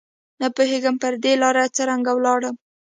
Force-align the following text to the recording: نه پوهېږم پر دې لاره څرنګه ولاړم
نه 0.41 0.47
پوهېږم 0.55 0.95
پر 1.03 1.13
دې 1.23 1.33
لاره 1.41 1.63
څرنګه 1.75 2.11
ولاړم 2.15 2.55